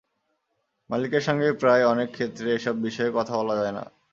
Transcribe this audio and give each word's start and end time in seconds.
মালিকের 0.89 1.21
সঙ্গে 1.21 1.47
প্রায় 1.53 1.83
অনেক 1.85 2.09
ক্ষেত্রে 2.11 2.47
এসব 2.53 2.75
বিষয়ে 2.81 3.11
কথা 3.13 3.33
বলা 3.37 3.55
যায় 3.55 3.73
না। 3.73 3.83